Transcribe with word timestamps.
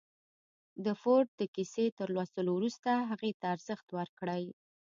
د 0.85 0.87
فورډ 1.01 1.29
د 1.37 1.41
کيسې 1.55 1.85
تر 1.99 2.07
لوستو 2.15 2.39
وروسته 2.57 2.91
هغې 3.09 3.31
ته 3.39 3.45
ارزښت 3.55 3.87
ورکړئ. 3.97 4.43